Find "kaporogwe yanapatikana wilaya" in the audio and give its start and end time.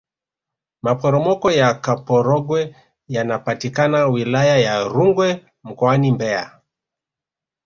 1.73-4.57